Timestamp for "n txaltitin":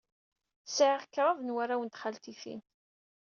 1.83-2.61